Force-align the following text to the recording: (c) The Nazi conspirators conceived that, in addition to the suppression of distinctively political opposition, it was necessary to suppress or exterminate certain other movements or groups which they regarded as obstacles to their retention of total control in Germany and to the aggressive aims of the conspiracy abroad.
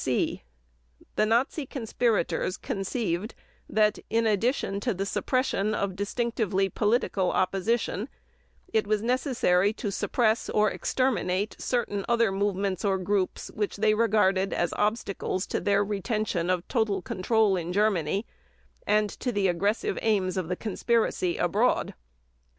(c) 0.03 0.41
The 1.15 1.27
Nazi 1.27 1.67
conspirators 1.67 2.57
conceived 2.57 3.35
that, 3.69 3.99
in 4.09 4.25
addition 4.25 4.79
to 4.79 4.95
the 4.95 5.05
suppression 5.05 5.75
of 5.75 5.95
distinctively 5.95 6.69
political 6.69 7.29
opposition, 7.31 8.09
it 8.73 8.87
was 8.87 9.03
necessary 9.03 9.71
to 9.73 9.91
suppress 9.91 10.49
or 10.49 10.71
exterminate 10.71 11.55
certain 11.59 12.03
other 12.09 12.31
movements 12.31 12.83
or 12.83 12.97
groups 12.97 13.51
which 13.53 13.75
they 13.75 13.93
regarded 13.93 14.53
as 14.53 14.73
obstacles 14.73 15.45
to 15.45 15.59
their 15.59 15.85
retention 15.85 16.49
of 16.49 16.67
total 16.67 17.03
control 17.03 17.55
in 17.55 17.71
Germany 17.71 18.25
and 18.87 19.07
to 19.07 19.31
the 19.31 19.47
aggressive 19.47 19.99
aims 20.01 20.35
of 20.35 20.47
the 20.49 20.55
conspiracy 20.55 21.37
abroad. 21.37 21.93